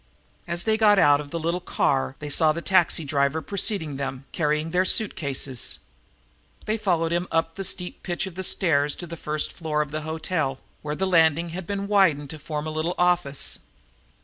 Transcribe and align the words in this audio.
As 0.47 0.63
they 0.63 0.77
got 0.77 0.97
out 0.97 1.21
of 1.21 1.29
the 1.29 1.37
little 1.37 1.59
car 1.61 2.15
they 2.17 2.29
saw 2.31 2.51
that 2.53 2.65
the 2.65 2.67
taxi 2.67 3.05
driver 3.05 3.39
had 3.39 3.45
preceded 3.45 3.99
them, 3.99 4.25
carrying 4.31 4.71
their 4.71 4.83
suit 4.83 5.15
cases. 5.15 5.77
They 6.65 6.75
followed 6.75 7.13
up 7.31 7.59
a 7.59 7.63
steep 7.63 8.01
pitch 8.01 8.25
of 8.25 8.43
stairs 8.43 8.95
to 8.95 9.05
the 9.05 9.15
first 9.15 9.53
floor 9.53 9.83
of 9.83 9.91
the 9.91 10.01
hotel, 10.01 10.57
where 10.81 10.95
the 10.95 11.05
landing 11.05 11.49
had 11.49 11.67
been 11.67 11.87
widened 11.87 12.31
to 12.31 12.39
form 12.39 12.65
a 12.65 12.71
little 12.71 12.95
office. 12.97 13.59